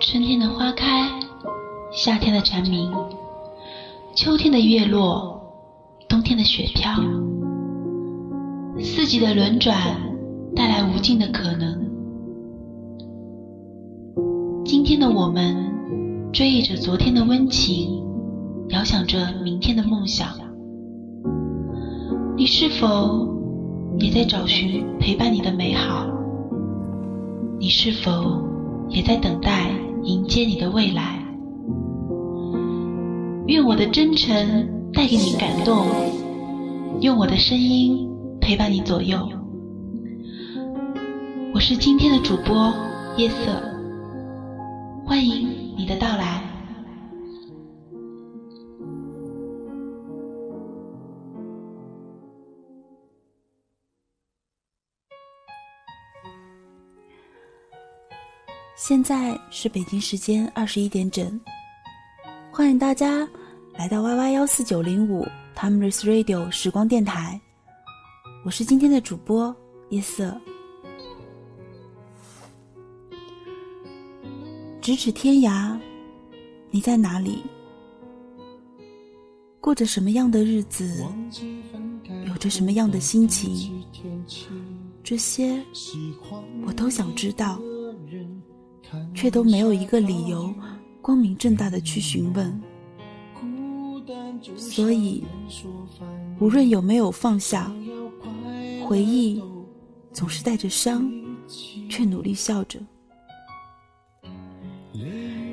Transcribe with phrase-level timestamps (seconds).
[0.00, 1.10] 春天的花开，
[1.92, 2.90] 夏天的蝉鸣，
[4.14, 5.38] 秋天的月落，
[6.08, 6.90] 冬天的雪飘，
[8.80, 9.76] 四季的轮转
[10.56, 11.86] 带来无尽的可能。
[14.64, 15.67] 今天的我们
[16.38, 18.00] 追忆着昨天的温情，
[18.68, 20.28] 遥想着明天的梦想。
[22.36, 23.28] 你是否
[23.98, 26.06] 也在找寻陪伴你的美好？
[27.58, 28.40] 你是否
[28.88, 29.72] 也在等待？
[30.04, 31.20] 迎接你的未来，
[33.48, 34.32] 愿我的真诚
[34.92, 35.88] 带给你感动，
[37.00, 38.08] 用我的声音
[38.40, 39.28] 陪伴你左右。
[41.52, 42.72] 我是今天的主播
[43.16, 43.67] 夜色，
[58.78, 61.38] 现在是北京时间二十一点整，
[62.48, 63.28] 欢迎大家
[63.72, 65.26] 来到 Y Y 幺四九零五
[65.56, 67.40] Timeless Radio 时光电台，
[68.44, 69.54] 我是今天的主播
[69.88, 70.40] 夜色。
[74.80, 75.76] 咫尺天涯，
[76.70, 77.42] 你在哪里？
[79.60, 81.04] 过着什么样的日子？
[82.28, 83.82] 有着什么样的心情？
[85.02, 85.60] 这些
[86.64, 87.60] 我都想知道。
[89.14, 90.52] 却都没有一个理由，
[91.00, 92.60] 光明正大的去询问。
[94.56, 95.24] 所以，
[96.38, 97.72] 无论有没有放下，
[98.86, 99.42] 回忆
[100.12, 101.10] 总是带着伤，
[101.88, 102.78] 却努力笑着。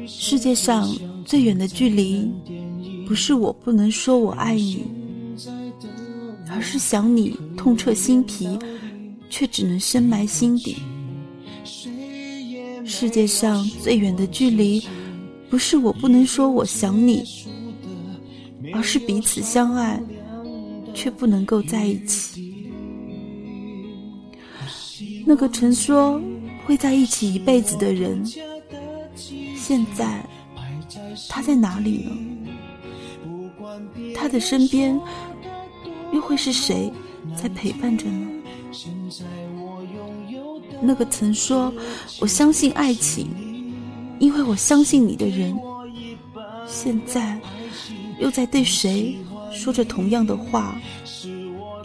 [0.07, 0.87] 世界上
[1.25, 2.31] 最远的距离，
[3.07, 4.83] 不是我不能说我爱你，
[6.49, 8.57] 而是想你痛彻心脾，
[9.29, 10.77] 却只能深埋心底。
[12.85, 14.83] 世界上最远的距离，
[15.49, 17.23] 不是我不能说我想你，
[18.73, 19.99] 而是彼此相爱，
[20.93, 22.71] 却不能够在一起。
[25.25, 26.21] 那个曾说
[26.65, 28.23] 会在一起一辈子的人，
[29.57, 30.23] 现在
[31.27, 32.11] 他在哪里呢？
[34.13, 34.99] 他的身边
[36.13, 36.91] 又会是谁
[37.35, 38.27] 在陪伴着呢？
[40.81, 41.73] 那个曾说
[42.19, 43.29] 我相信爱情，
[44.19, 45.57] 因为我相信你的人，
[46.67, 47.39] 现在
[48.19, 49.17] 又在对谁
[49.51, 50.77] 说着同样的话，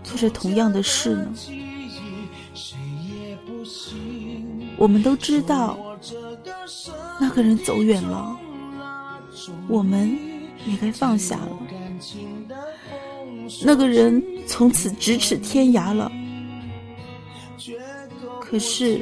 [0.02, 1.32] 做着同样的事呢？
[4.76, 5.78] 我们都知道，
[7.20, 8.36] 那个人走远了，
[9.68, 10.18] 我们
[10.66, 11.58] 也该放下了。
[13.62, 16.10] 那个人从此咫尺天涯了。
[18.50, 19.00] 可是，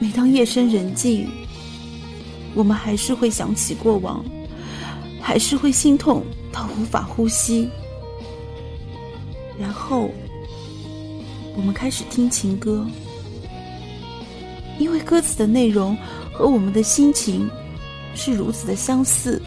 [0.00, 1.30] 每当夜深人静，
[2.56, 4.24] 我们还是会想起过往，
[5.20, 7.68] 还是会心痛到无法呼吸。
[9.56, 10.10] 然后，
[11.56, 12.84] 我们开始听情歌，
[14.80, 15.96] 因为歌词的内容
[16.32, 17.48] 和我们的心情
[18.16, 19.40] 是如此的相似，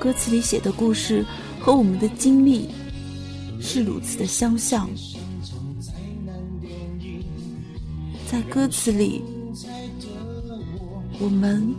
[0.00, 1.24] 歌词里写的故事
[1.60, 2.68] 和我们的经历
[3.60, 4.90] 是如此的相像。
[8.34, 9.22] 在歌词里，
[11.20, 11.72] 我们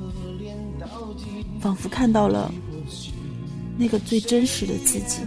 [1.59, 2.49] 仿佛看到了
[3.77, 5.19] 那个最真实的自己。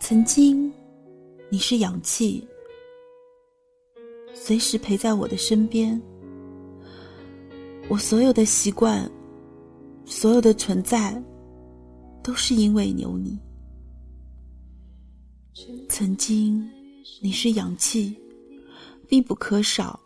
[0.00, 0.70] 曾经，
[1.48, 2.46] 你是氧气，
[4.34, 5.98] 随时陪在我的身边。
[7.88, 9.10] 我所有的习惯。
[10.10, 11.22] 所有的存在，
[12.20, 13.38] 都是因为有你。
[15.88, 16.68] 曾经，
[17.22, 18.18] 你是氧气，
[19.08, 19.98] 必不可少。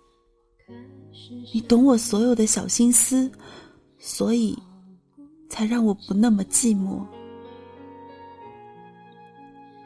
[1.54, 3.32] 你懂我所有的小心思，
[3.98, 4.56] 所以
[5.48, 7.02] 才让我不那么寂寞。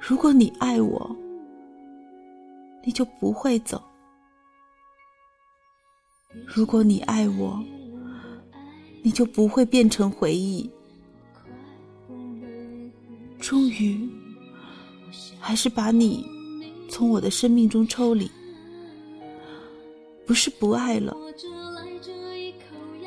[0.00, 1.16] 如果你爱我，
[2.84, 3.78] 你就不会走；
[6.44, 7.62] 如果你爱我，
[9.02, 10.68] 你就不会变成回忆。
[13.38, 14.08] 终于，
[15.38, 16.26] 还是把你
[16.88, 18.30] 从我的生命中抽离。
[20.26, 21.16] 不是不爱了，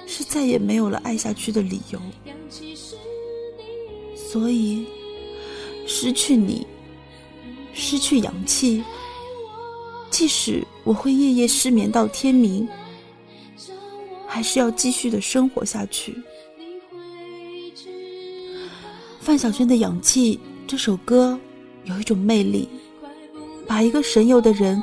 [0.07, 2.01] 是再也没有了爱下去的理由。
[4.15, 4.87] 所以，
[5.85, 6.65] 失去你，
[7.73, 8.83] 失去氧气。
[10.09, 12.67] 即使我会夜夜失眠到天明，
[14.33, 16.15] 还是要继续的生活下去。
[19.19, 21.37] 范晓萱的《氧气》这首歌
[21.83, 22.65] 有一种魅力，
[23.67, 24.81] 把一个神游的人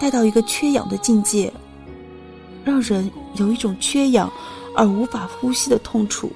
[0.00, 1.52] 带到一个缺氧的境界，
[2.64, 4.32] 让人有一种缺氧
[4.74, 6.32] 而无法呼吸的痛楚。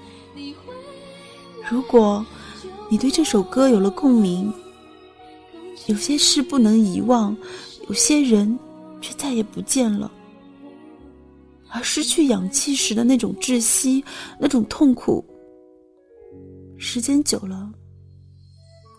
[1.66, 2.24] 如果
[2.90, 4.52] 你对这首歌有了共鸣，
[5.86, 7.34] 有些事不能遗忘。
[7.88, 8.56] 有些人
[9.00, 10.12] 却再也不见了，
[11.72, 14.04] 而失去氧气时的那种窒息、
[14.38, 15.24] 那种痛苦，
[16.76, 17.70] 时间久了，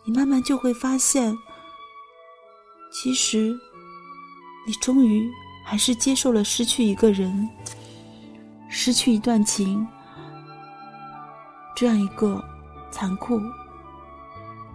[0.05, 1.35] 你慢慢就会发现，
[2.91, 3.53] 其实
[4.65, 5.29] 你终于
[5.65, 7.49] 还是接受了失去一个人、
[8.69, 9.85] 失去一段情
[11.75, 12.43] 这样一个
[12.91, 13.39] 残酷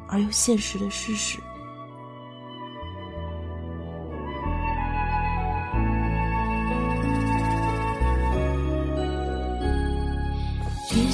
[0.08, 1.38] 而又现实的事实。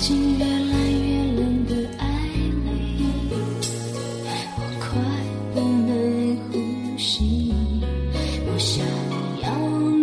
[0.03, 0.51] 已经越来
[0.91, 2.05] 越冷的爱
[2.65, 3.07] 你，
[4.57, 4.91] 我快
[5.55, 6.59] 不能呼
[6.99, 7.55] 吸。
[8.45, 8.85] 我想
[9.45, 9.47] 要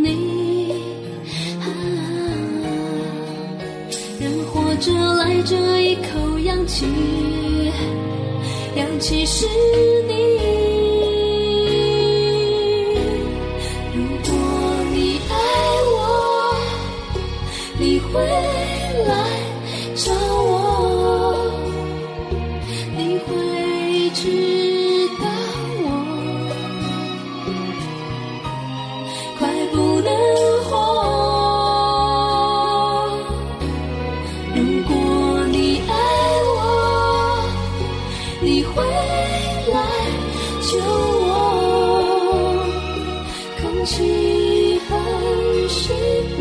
[0.01, 0.07] 你，
[4.21, 6.85] 人活着来这一口氧气，
[8.77, 9.45] 氧气是
[43.89, 45.91] 记恨时
[46.36, 46.39] 光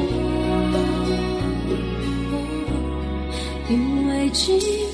[3.70, 4.87] 因为寂寞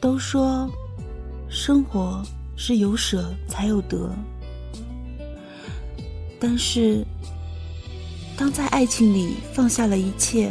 [0.00, 0.66] 都说，
[1.50, 2.22] 生活
[2.56, 4.10] 是有舍才有得。
[6.40, 7.04] 但是，
[8.34, 10.50] 当在爱情里放下了一切，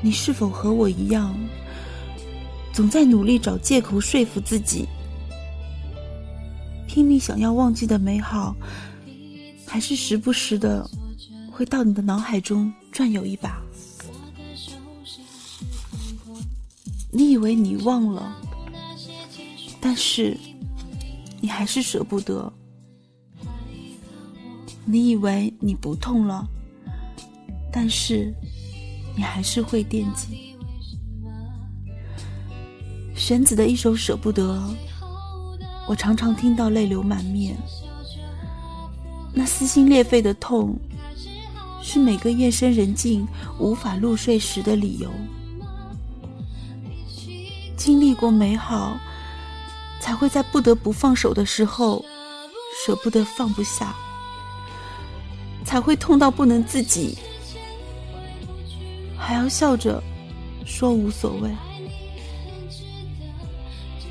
[0.00, 1.34] 你是否和我一样，
[2.72, 4.86] 总在努力找借口说服自己，
[6.88, 8.56] 拼命想要忘记的美好，
[9.66, 10.88] 还是时不时的
[11.52, 13.63] 会到你的脑海中转悠一把？
[17.34, 18.32] 以为你忘了，
[19.80, 20.38] 但是
[21.40, 22.52] 你还是舍不得。
[24.84, 26.46] 你以为你不痛了，
[27.72, 28.32] 但是
[29.16, 30.54] 你还是会惦记。
[33.16, 34.56] 玄子的一首《舍不得》，
[35.88, 37.56] 我常常听到泪流满面。
[39.32, 40.78] 那撕心裂肺的痛，
[41.82, 43.26] 是每个夜深人静
[43.58, 45.10] 无法入睡时的理由。
[47.84, 48.98] 经历过美好，
[50.00, 52.02] 才会在不得不放手的时候，
[52.82, 53.94] 舍不得放不下，
[55.66, 57.18] 才会痛到不能自己，
[59.18, 60.02] 还要笑着
[60.64, 61.50] 说无所谓。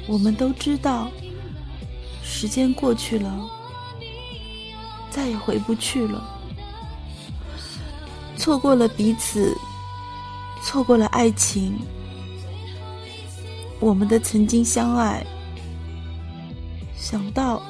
[0.05, 1.09] 我们都知道，
[2.23, 3.49] 时间过去了，
[5.09, 6.23] 再也回不去了，
[8.37, 9.57] 错过了彼此，
[10.61, 11.75] 错过了爱情。
[13.83, 15.21] 我们的曾经相爱，
[16.95, 17.61] 想到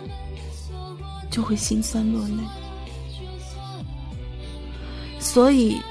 [1.32, 2.36] 就会心酸落泪。
[5.20, 5.82] 所以，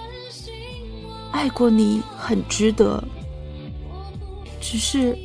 [1.32, 3.02] 爱过你很值得，
[4.60, 5.18] 只是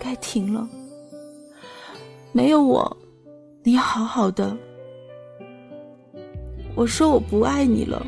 [0.00, 0.68] 该停了。
[2.30, 2.96] 没有我，
[3.64, 4.56] 你好好的。
[6.76, 8.06] 我说我不爱你了，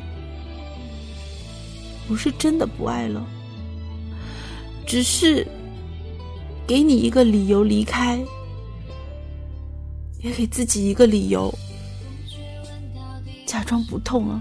[2.06, 3.26] 不是真的不爱了，
[4.86, 5.44] 只是
[6.70, 8.16] 给你一个理由离开，
[10.20, 11.52] 也给自己一个理由，
[13.44, 14.40] 假装不痛了。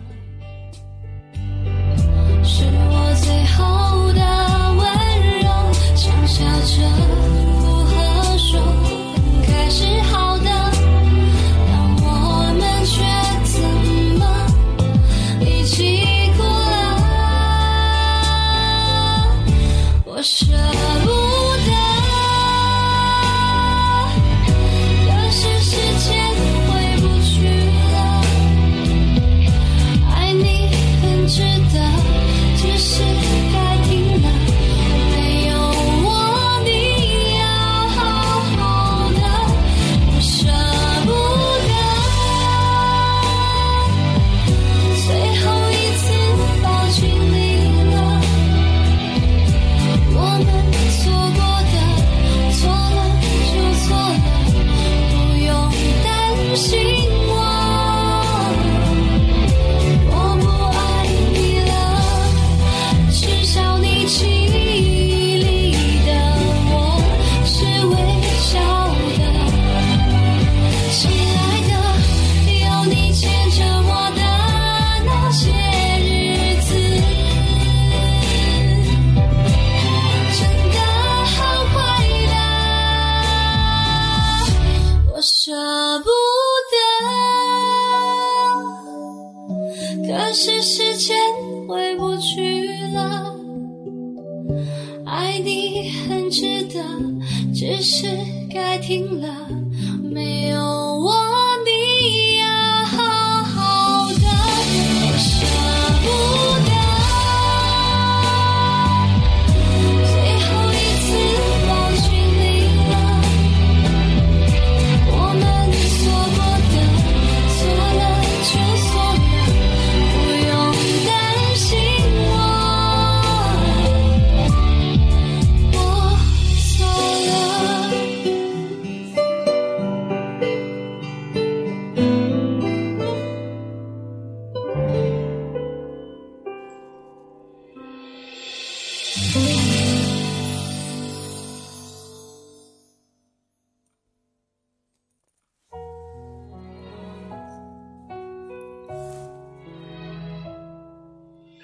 [2.43, 4.21] 是我最后的
[4.77, 4.86] 温
[5.41, 5.50] 柔，
[5.95, 6.88] 想笑着
[7.62, 8.86] 附和说分
[9.41, 10.45] 开是好的，
[11.65, 12.05] 但我
[12.59, 13.01] 们却
[13.50, 13.59] 怎
[14.19, 14.24] 么
[15.41, 16.77] 一起哭了？
[20.05, 20.45] 我舍
[21.03, 21.09] 不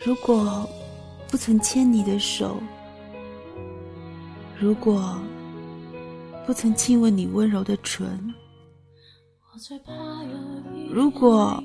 [0.05, 0.69] 如果
[1.27, 2.57] 不曾牵你的手，
[4.55, 5.19] 如果
[6.45, 8.31] 不曾亲吻你温柔的唇，
[10.91, 11.59] 如果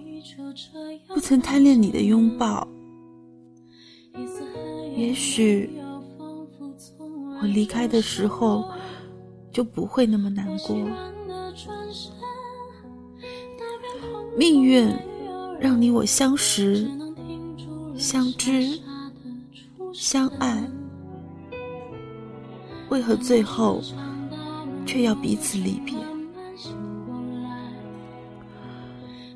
[1.08, 2.66] 不曾贪恋你的拥抱，
[4.96, 5.70] 也许
[7.42, 8.64] 我离开的时候
[9.52, 10.74] 就不会那么难过。
[14.34, 14.90] 命运
[15.60, 16.88] 让你我相识、
[18.00, 18.80] 相知、
[19.92, 20.66] 相爱，
[22.88, 23.82] 为何最后
[24.86, 25.94] 却要彼此离别？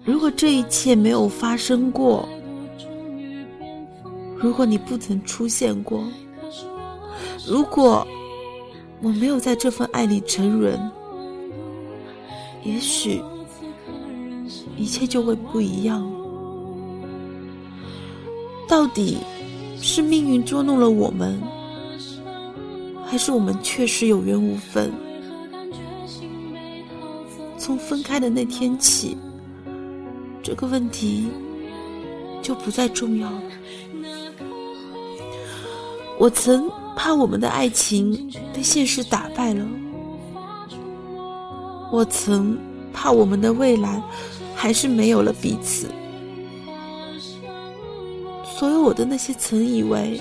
[0.03, 2.27] 如果这一切没有发生过，
[4.39, 6.03] 如果你不曾出现过，
[7.47, 8.07] 如果
[9.03, 10.81] 我没有在这份爱里沉沦，
[12.63, 13.23] 也许
[14.75, 16.14] 一切就会不一样。
[18.75, 19.19] 到底
[19.81, 21.41] 是命运捉弄了我们，
[23.07, 24.93] 还是我们确实有缘无分？
[27.57, 29.17] 从分开的那天起，
[30.43, 31.29] 这个问题
[32.43, 33.43] 就不再重要了。
[36.19, 39.65] 我曾怕我们的爱情被现实打败了，
[41.93, 42.59] 我曾
[42.93, 44.03] 怕我们的未来
[44.53, 45.87] 还是没有了彼此。
[48.57, 50.21] 所有我的那些曾以为，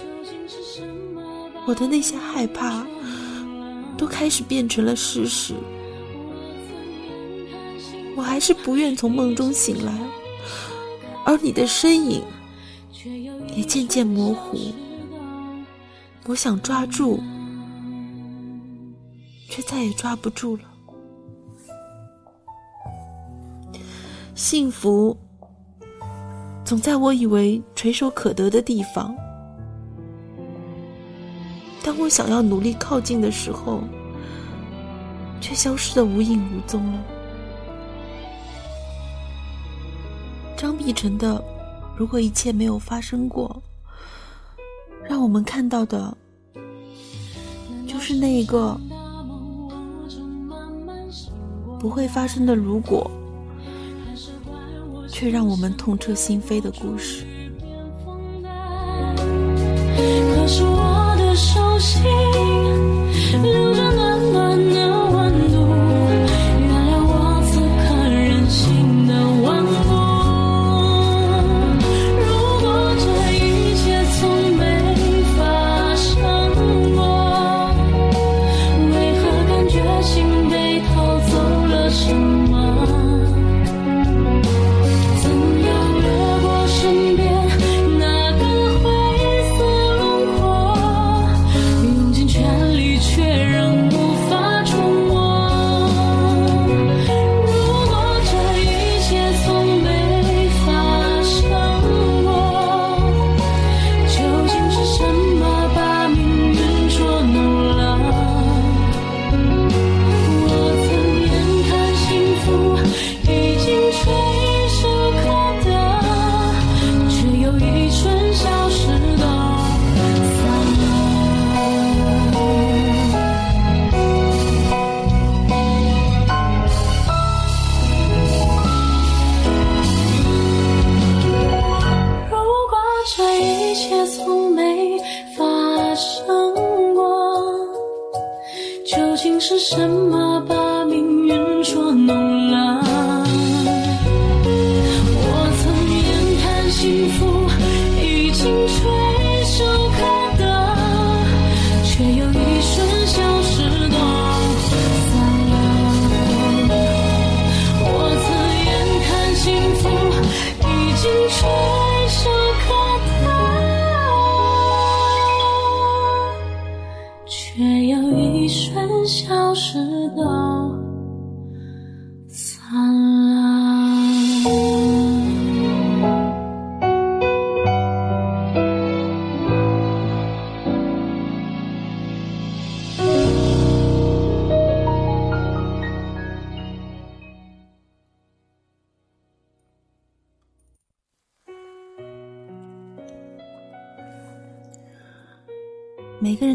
[1.68, 2.84] 我的那些害怕，
[3.96, 5.54] 都开始变成了事实。
[8.16, 9.94] 我还是不愿从梦中醒来，
[11.24, 12.24] 而你的身影
[13.56, 14.58] 也渐渐模糊。
[16.26, 17.22] 我想抓住，
[19.48, 20.64] 却再也抓不住了。
[24.34, 25.16] 幸福
[26.66, 29.14] 总在我以为垂手可得的地方。
[31.84, 33.84] 当我想要努力靠近的时候，
[35.42, 37.04] 却消失的无影无踪了。
[40.56, 41.36] 张碧晨的
[41.98, 43.62] 《如果一切没有发生过》，
[45.06, 46.16] 让我们看到的，
[47.86, 48.80] 就是那一个
[51.78, 53.12] 不会发生的如果，
[55.14, 57.24] 却让我们痛彻心扉的故事。
[60.36, 60.93] 可是我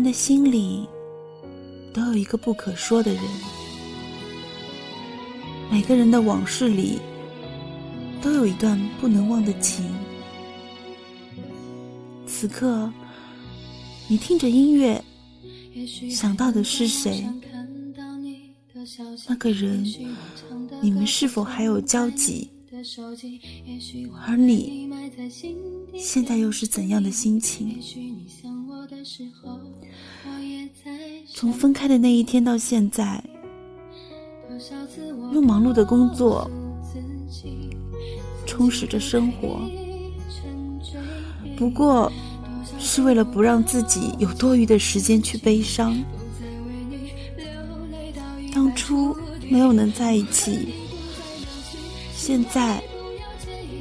[0.09, 0.89] 的心里
[1.93, 3.23] 都有一个不可说的人，
[5.71, 6.99] 每个人的往事里
[8.23, 9.85] 都有一段不能忘的情。
[12.27, 12.91] 此刻，
[14.09, 15.05] 你听着音乐，
[16.11, 17.27] 想到的是谁？
[19.29, 19.85] 那个人，
[20.81, 22.49] 你们是否还有交集？
[24.27, 24.89] 而你
[25.99, 27.79] 现在又是怎样的心情？
[31.39, 33.23] 从分开的那一天到现在，
[35.33, 36.51] 用忙碌的工作
[38.45, 39.61] 充实着生活，
[41.57, 42.11] 不过
[42.81, 45.97] 是为了不让自己有多余的时间去悲伤。
[48.53, 49.17] 当初
[49.49, 50.75] 没有能在一起，
[52.17, 52.83] 现在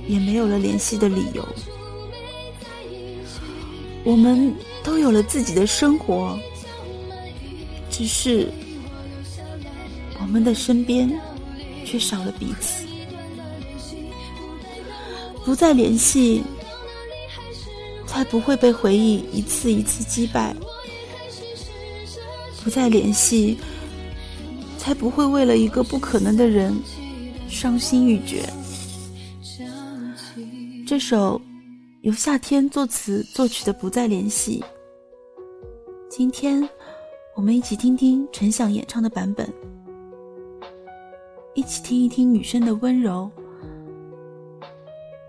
[0.07, 1.43] 也没有了联系的理由。
[4.03, 6.37] 我们都有了自己的生活，
[7.97, 8.47] 只是
[10.21, 11.11] 我们的身边
[11.83, 12.85] 却少了彼此。
[15.43, 16.43] 不再联系，
[18.05, 20.53] 才不会被回忆一次一次击败；
[22.63, 23.57] 不再联系，
[24.77, 26.79] 才不会为了一个不可能的人
[27.49, 28.47] 伤心欲绝。
[30.85, 31.41] 这首
[32.01, 34.59] 由夏天作词作曲的《不再联系》，
[36.07, 36.69] 今天
[37.37, 39.47] 我们一起听听陈响演唱的版本，
[41.53, 43.29] 一起听一听女生的温柔，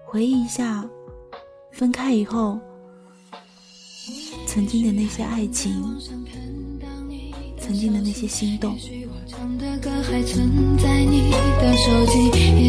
[0.07, 0.89] 回忆一下
[1.71, 2.59] 分开以后
[4.47, 5.71] 曾经的那些爱情，
[7.59, 8.73] 曾经的那些心动。
[8.73, 8.81] 也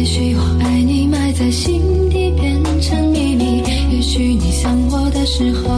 [0.04, 5.74] 许我爱你埋在心底变成秘密，也许你想我的时候，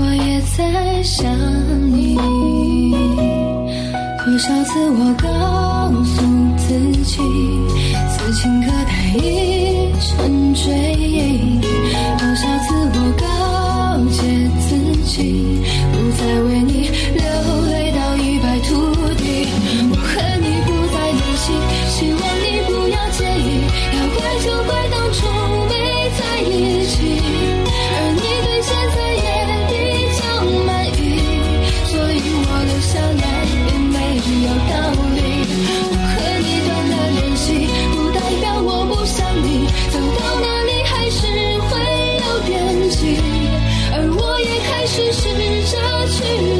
[0.00, 1.30] 我也在想
[1.92, 2.16] 你。
[4.24, 6.22] 多少次我告诉
[6.56, 6.66] 自
[7.04, 7.20] 己，
[8.08, 11.53] 此情可待已成追忆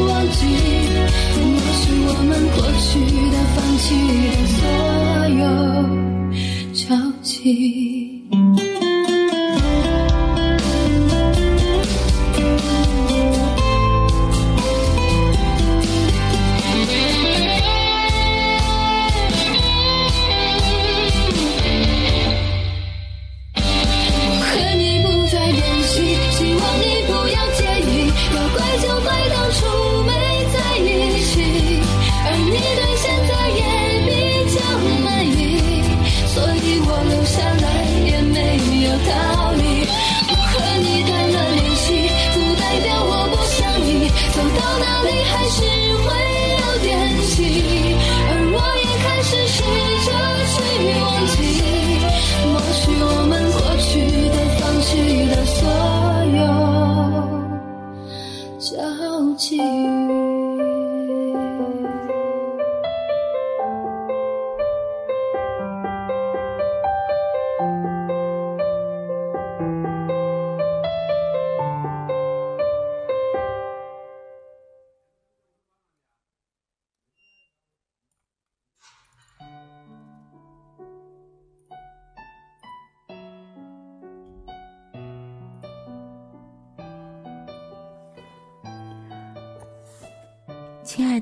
[0.07, 0.41] 忘记，
[1.41, 1.45] 抹
[1.81, 2.89] 去我们过去
[3.31, 3.87] 的、放弃
[4.31, 4.59] 的所
[5.39, 5.43] 有
[6.73, 6.83] 交
[7.23, 8.25] 集。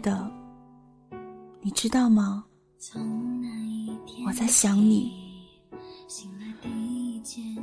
[0.03, 0.31] 的，
[1.63, 2.45] 你知道吗？
[4.27, 5.13] 我在想你，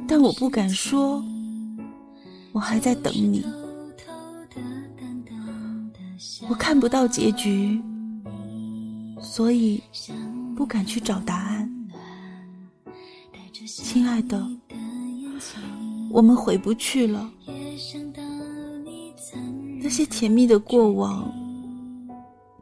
[0.08, 1.22] 但我不敢说，
[2.54, 3.46] 我还在等你。
[6.50, 7.82] 我看不到结局，
[9.22, 9.84] 所以
[10.56, 11.70] 不敢去找答案。
[13.66, 14.50] 亲爱的，
[16.10, 17.30] 我们回不去了。
[19.82, 21.32] 那些甜蜜的过往，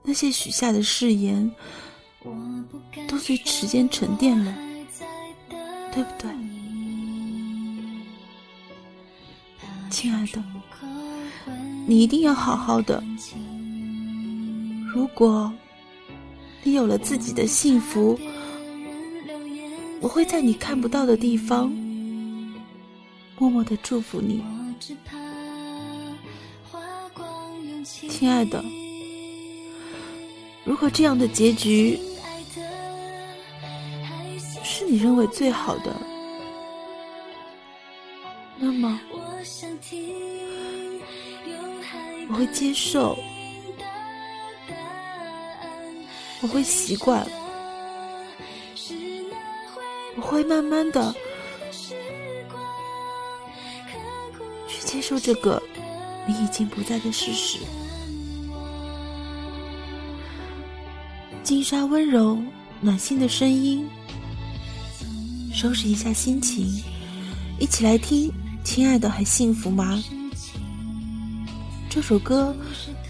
[0.10, 1.52] 那些许下的誓言，
[3.10, 4.56] 都随时间沉淀了，
[5.92, 6.32] 对不对？
[9.90, 10.42] 亲爱的，
[11.86, 13.04] 你一定要好好的。
[14.94, 15.52] 如果
[16.64, 18.18] 你有了自己的幸福，
[20.00, 21.70] 我会在你看不到的地方，
[23.38, 24.42] 默默的祝福你。
[27.84, 28.64] 亲爱的，
[30.68, 31.98] 如果这样的结局
[34.66, 35.96] 是你认为最好的，
[38.58, 39.00] 那么
[42.30, 43.18] 我会接受，
[46.42, 47.26] 我会习惯，
[50.18, 51.16] 我会慢慢的
[54.68, 55.64] 去接受这个
[56.28, 57.60] 你已经不在的事实。
[61.48, 62.38] 金沙温柔
[62.82, 63.88] 暖心的声音，
[65.54, 66.68] 收拾一下心情，
[67.58, 68.28] 一起来听
[68.66, 69.96] 《亲爱的还幸福吗》
[71.90, 72.54] 这首歌，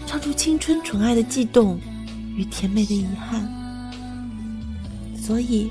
[0.06, 1.80] 唱出青春纯爱的悸动
[2.36, 3.42] 与甜美的遗憾。
[5.20, 5.68] 所以，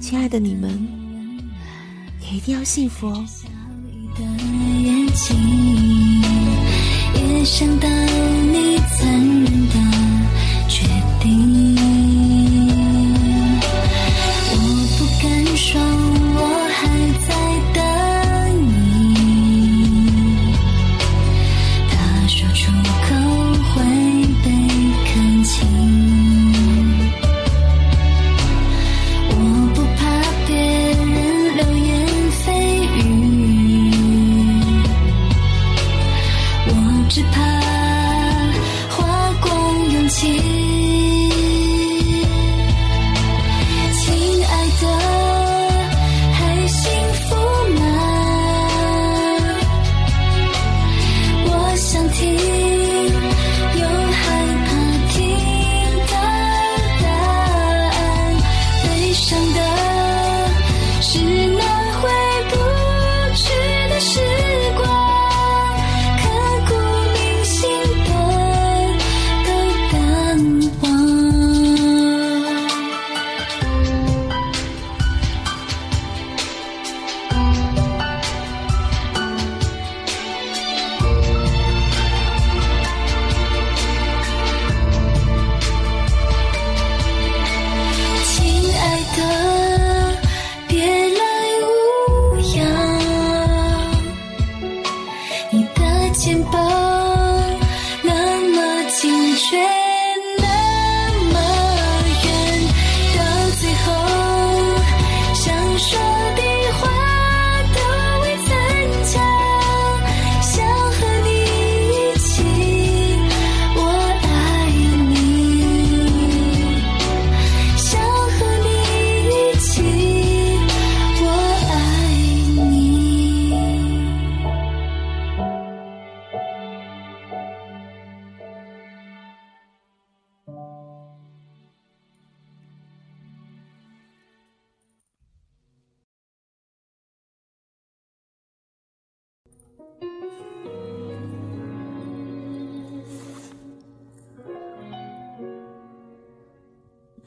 [0.00, 0.68] 亲爱的你们，
[2.22, 3.24] 也一定要幸福哦。
[7.14, 9.35] 也想到你残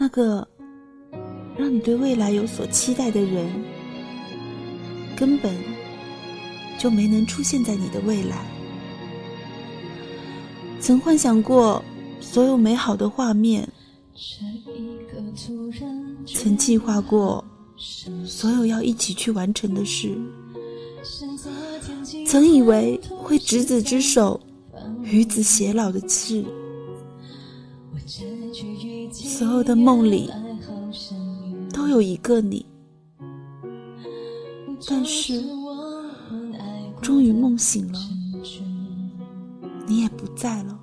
[0.10, 0.48] 个
[1.58, 3.50] 让你对未来有所期待的人，
[5.16, 5.56] 根本
[6.78, 8.46] 就没能出现在你的未来。
[10.80, 11.84] 曾幻想过
[12.22, 13.68] 所有美好的画面，
[16.26, 17.44] 曾计划过
[18.26, 20.18] 所有要一起去完成的事，
[22.26, 24.40] 曾以为会执子之手，
[25.04, 26.44] 与子偕老的事。
[29.40, 30.30] 所有的梦里
[31.74, 32.66] 都有一个你，
[34.86, 35.42] 但是
[37.02, 38.00] 终于梦醒了，
[39.88, 40.78] 你也不在了。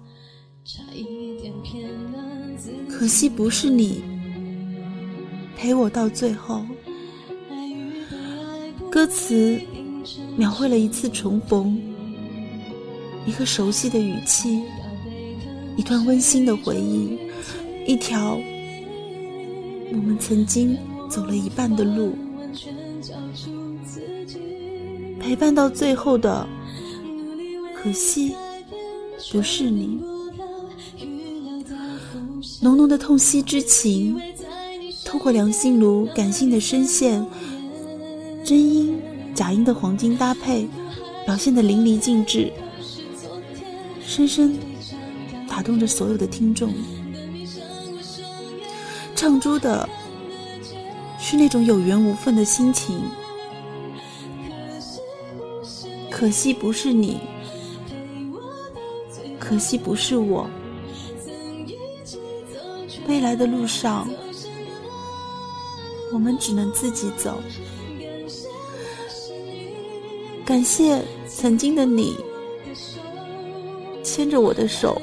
[2.89, 4.03] 可惜不是你
[5.55, 6.65] 陪我到最后。
[8.91, 9.61] 歌词
[10.35, 11.79] 描绘了一次重逢，
[13.27, 14.63] 一个熟悉的语气，
[15.77, 17.19] 一段温馨的回忆。
[17.87, 18.39] 一条
[19.93, 20.77] 我们曾经
[21.09, 22.13] 走了一半的路，
[25.21, 26.47] 陪伴到最后的，
[27.75, 28.35] 可惜
[29.31, 30.01] 不是你。
[32.61, 34.21] 浓浓的痛惜之情，
[35.05, 37.25] 透过梁心如感性的声线，
[38.45, 38.99] 真音
[39.35, 40.67] 假音的黄金搭配，
[41.25, 42.53] 表现的淋漓尽致，
[44.05, 44.59] 深深
[45.49, 46.73] 打动着所有的听众。
[49.17, 49.89] 唱出的
[51.19, 53.01] 是那种有缘无分的心情，
[56.11, 57.19] 可惜不是你，
[59.39, 60.49] 可惜不是我。
[63.09, 64.07] 未来的路上，
[66.13, 67.41] 我们只能自己走。
[70.45, 72.17] 感谢曾经的你，
[74.05, 75.01] 牵着我的手，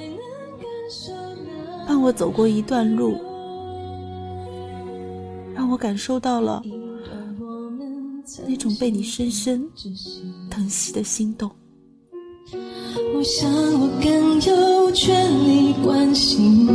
[1.87, 3.19] 伴我走过一段路。
[5.83, 6.63] 感受到了
[8.47, 9.69] 那种被你深深
[10.49, 11.51] 疼惜的心动。
[13.13, 16.65] 我想我更有权利关心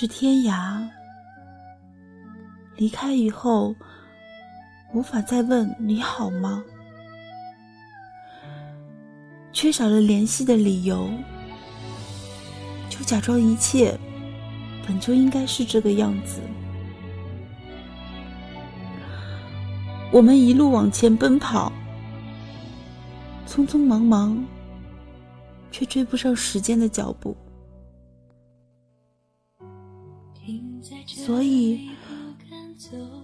[0.00, 0.88] 是天涯，
[2.76, 3.74] 离开以后，
[4.94, 6.62] 无法再问你好吗？
[9.52, 11.10] 缺少了联系的理由，
[12.88, 13.98] 就假装一切
[14.86, 16.40] 本就应该是这个样子。
[20.12, 21.72] 我们一路往前奔跑，
[23.48, 24.46] 匆匆忙忙，
[25.72, 27.36] 却追不上时间的脚步。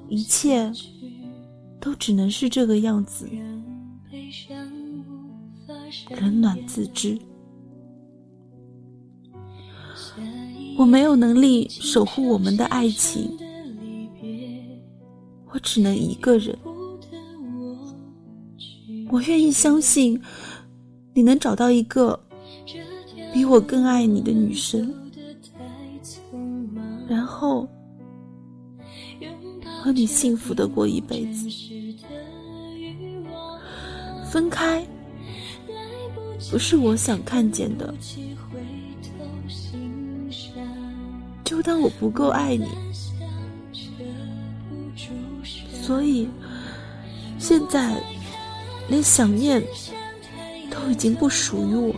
[0.09, 0.70] 一切
[1.80, 3.28] 都只能是这个样子，
[6.20, 7.18] 冷暖自知。
[10.76, 13.30] 我没有能力守护我们的爱情，
[15.52, 16.59] 我只能一个人。
[19.11, 20.20] 我愿意相信，
[21.12, 22.18] 你能找到一个
[23.33, 24.92] 比我更爱你的女生，
[29.84, 31.46] 和你幸福的过一辈子。
[34.24, 34.82] 分开
[36.50, 37.94] 不是我想看见的。
[41.44, 42.66] 就当我不够爱你，
[45.82, 46.30] 所以
[47.38, 48.02] 现在
[48.88, 49.62] 连想念
[50.70, 51.94] 都已经不属于我。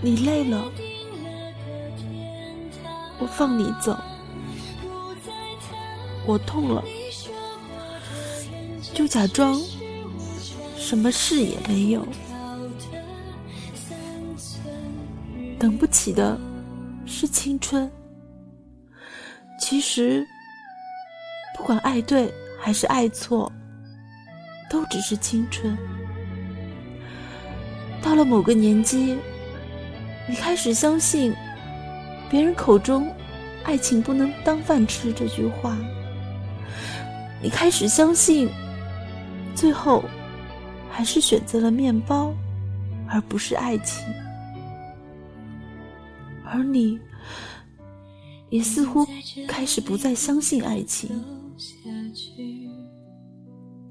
[0.00, 0.64] 你累了，
[3.20, 3.94] 我放你走；
[6.26, 6.82] 我痛了，
[8.94, 9.60] 就假装
[10.76, 12.06] 什么事也没有。
[15.58, 16.38] 等不起的
[17.06, 17.90] 是青春。
[19.58, 20.26] 其实，
[21.56, 23.50] 不管爱对还是爱错，
[24.68, 25.76] 都只是青春。
[28.02, 29.16] 到了某个年纪，
[30.28, 31.34] 你开始相信
[32.28, 33.10] 别人口中
[33.64, 35.78] “爱情不能当饭吃”这句话，
[37.44, 38.48] 你开始相信，
[39.54, 40.02] 最后
[40.90, 42.34] 还是选择了面包，
[43.06, 44.02] 而不是爱情。
[46.42, 46.98] 而你，
[48.48, 49.06] 也似乎
[49.46, 51.22] 开始不再相信爱情。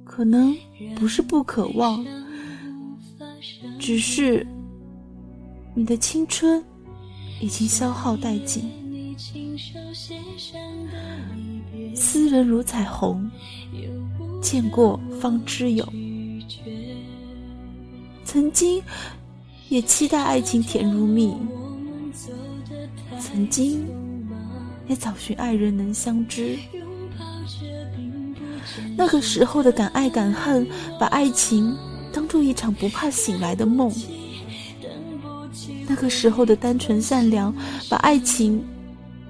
[0.03, 0.57] 可能
[0.95, 2.03] 不是不渴望，
[3.77, 4.47] 只是
[5.75, 6.63] 你的青春
[7.39, 8.71] 已经消耗殆尽。
[12.13, 13.27] 斯人如彩虹，
[14.39, 15.83] 见过方知有。
[18.23, 18.83] 曾经
[19.67, 21.35] 也期待爱情甜如蜜。
[23.19, 23.83] 曾经
[24.87, 26.55] 也找寻爱人能相知，
[28.95, 30.67] 那个时候的敢爱敢恨，
[30.99, 31.75] 把爱情
[32.13, 33.89] 当做一场不怕醒来的梦；
[35.87, 37.51] 那个时候的单纯善良，
[37.89, 38.63] 把爱情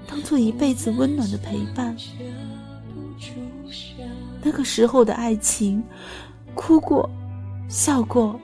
[0.06, 1.96] 当做一辈子温暖的陪伴；
[4.44, 5.82] 那个时候的爱情，
[6.54, 7.08] 哭过，
[7.66, 8.38] 笑过，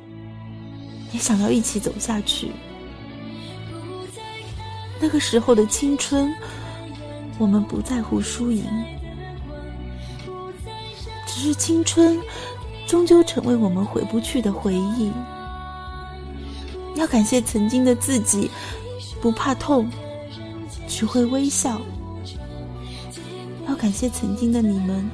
[1.12, 2.50] 也想要一起走下去。
[4.98, 6.34] 那个时候的青春，
[7.38, 8.64] 我们不在乎输赢，
[11.26, 12.18] 只是青春
[12.86, 15.12] 终究成为我们回不去的回忆。
[16.96, 18.51] 要感谢曾经的自己，
[19.20, 19.88] 不怕痛，
[20.88, 21.78] 只会微笑；
[23.68, 25.11] 要感谢曾经的你们，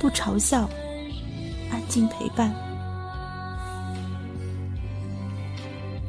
[0.00, 0.68] 不嘲笑，
[1.70, 2.52] 安静陪伴。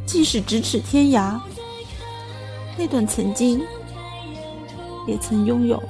[0.05, 1.39] 即使咫尺天涯。
[2.77, 3.61] 那段曾经，
[5.05, 5.81] 也曾拥有。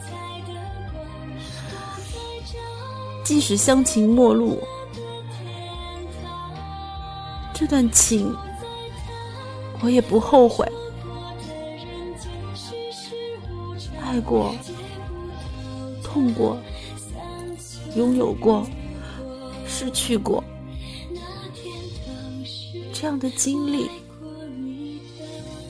[3.24, 4.60] 即使乡情陌路，
[7.54, 8.36] 这段情
[9.82, 10.68] 我也不后悔。
[14.02, 14.54] 爱过，
[16.04, 16.58] 痛过，
[17.96, 18.66] 拥有过，
[19.68, 20.44] 失去过，
[22.94, 23.90] 这样的经历。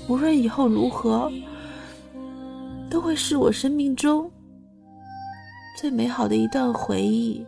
[0.08, 1.32] 无论以后如何，
[2.90, 4.30] 都会是我生命中
[5.78, 7.46] 最美好的一段回忆。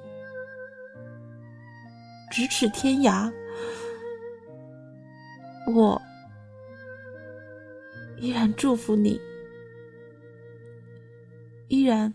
[2.32, 3.32] 咫尺天涯，
[5.72, 6.02] 我
[8.20, 9.20] 依然祝福你，
[11.68, 12.12] 依然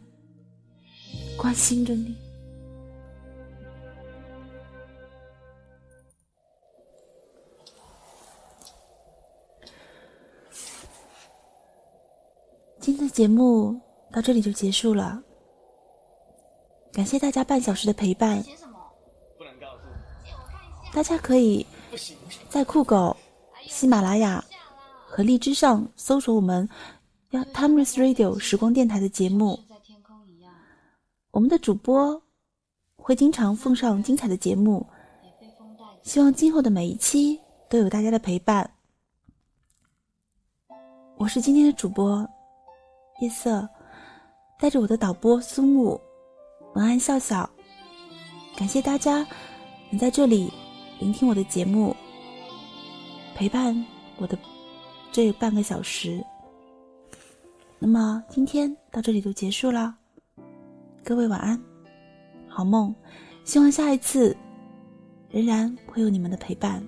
[1.36, 2.16] 关心着你。
[12.88, 13.78] 今天的节目
[14.10, 15.22] 到这里就结束了，
[16.90, 18.42] 感谢大家半小时的陪伴。
[20.90, 21.66] 大家可以
[22.48, 23.14] 在酷狗、
[23.66, 24.42] 喜马拉雅
[25.06, 26.66] 和荔枝上搜索我们
[27.30, 29.60] “Timeless Radio” 时光电台的节目。
[31.30, 32.22] 我们的主播
[32.96, 34.86] 会经常奉上精彩的节目，
[36.02, 38.70] 希望今后的每一期都有大家的陪伴。
[41.18, 42.26] 我是今天的主播。
[43.18, 43.68] 夜色，
[44.58, 46.00] 带着我的导播苏木，
[46.74, 47.48] 文案笑笑，
[48.56, 49.26] 感谢大家
[49.90, 50.52] 能在这里
[51.00, 51.94] 聆听我的节目，
[53.34, 53.84] 陪伴
[54.18, 54.38] 我的
[55.10, 56.24] 这半个小时。
[57.78, 59.96] 那么今天到这里就结束了。
[61.04, 61.60] 各位晚安，
[62.48, 62.94] 好梦。
[63.44, 64.36] 希望下一次
[65.30, 66.86] 仍然会有你们的陪伴。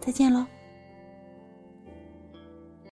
[0.00, 0.46] 再见喽。